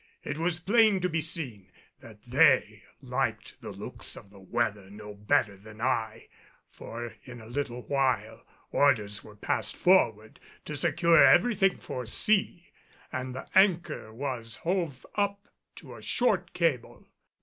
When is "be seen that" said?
1.09-2.23